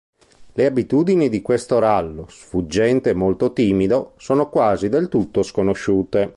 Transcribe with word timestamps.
Le 0.53 0.65
abitudini 0.65 1.29
di 1.29 1.43
questo 1.43 1.77
rallo, 1.77 2.25
sfuggente 2.27 3.11
e 3.11 3.13
molto 3.13 3.53
timido, 3.53 4.13
sono 4.17 4.49
quasi 4.49 4.89
del 4.89 5.09
tutto 5.09 5.43
sconosciute. 5.43 6.29